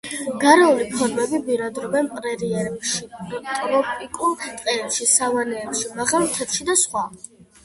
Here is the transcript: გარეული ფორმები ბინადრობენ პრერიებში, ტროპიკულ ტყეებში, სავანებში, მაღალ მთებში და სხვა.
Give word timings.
გარეული 0.43 0.85
ფორმები 0.93 1.39
ბინადრობენ 1.49 2.09
პრერიებში, 2.15 3.03
ტროპიკულ 3.59 4.35
ტყეებში, 4.47 5.09
სავანებში, 5.13 5.87
მაღალ 6.03 6.27
მთებში 6.33 6.69
და 6.73 6.79
სხვა. 6.87 7.07